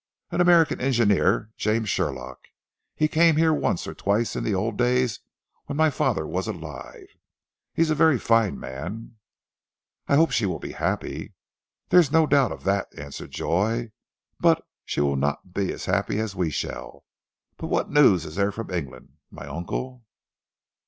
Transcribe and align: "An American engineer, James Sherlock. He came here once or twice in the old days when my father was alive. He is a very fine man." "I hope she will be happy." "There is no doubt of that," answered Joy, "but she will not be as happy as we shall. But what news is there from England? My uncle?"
"An 0.31 0.41
American 0.41 0.81
engineer, 0.81 1.51
James 1.57 1.87
Sherlock. 1.87 2.47
He 2.95 3.07
came 3.07 3.35
here 3.35 3.53
once 3.53 3.85
or 3.85 3.93
twice 3.93 4.35
in 4.35 4.43
the 4.43 4.55
old 4.55 4.75
days 4.75 5.19
when 5.67 5.77
my 5.77 5.91
father 5.91 6.25
was 6.25 6.47
alive. 6.47 7.05
He 7.75 7.83
is 7.83 7.91
a 7.91 8.01
very 8.01 8.17
fine 8.17 8.59
man." 8.59 9.17
"I 10.07 10.15
hope 10.15 10.31
she 10.31 10.47
will 10.47 10.57
be 10.57 10.71
happy." 10.71 11.35
"There 11.89 11.99
is 11.99 12.11
no 12.11 12.25
doubt 12.25 12.51
of 12.51 12.63
that," 12.63 12.87
answered 12.97 13.29
Joy, 13.29 13.91
"but 14.39 14.65
she 14.85 15.01
will 15.01 15.17
not 15.17 15.53
be 15.53 15.71
as 15.71 15.85
happy 15.85 16.17
as 16.19 16.35
we 16.35 16.49
shall. 16.49 17.05
But 17.57 17.67
what 17.67 17.91
news 17.91 18.25
is 18.25 18.33
there 18.37 18.51
from 18.51 18.71
England? 18.71 19.17
My 19.29 19.45
uncle?" 19.45 20.03